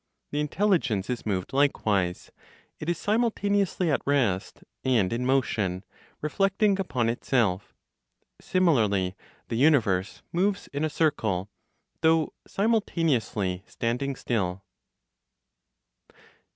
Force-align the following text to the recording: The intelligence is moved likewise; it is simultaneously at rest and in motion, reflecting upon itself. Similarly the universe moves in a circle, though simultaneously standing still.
The 0.31 0.39
intelligence 0.39 1.11
is 1.11 1.27
moved 1.27 1.53
likewise; 1.53 2.31
it 2.79 2.89
is 2.89 2.97
simultaneously 2.97 3.91
at 3.91 4.01
rest 4.03 4.63
and 4.83 5.13
in 5.13 5.27
motion, 5.27 5.85
reflecting 6.21 6.79
upon 6.79 7.07
itself. 7.07 7.75
Similarly 8.41 9.15
the 9.49 9.57
universe 9.57 10.23
moves 10.33 10.65
in 10.73 10.83
a 10.83 10.89
circle, 10.89 11.51
though 12.01 12.33
simultaneously 12.47 13.61
standing 13.67 14.15
still. 14.15 14.63